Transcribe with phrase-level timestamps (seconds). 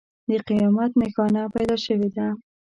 [0.29, 2.27] د قیامت نښانه پیدا شوې ده.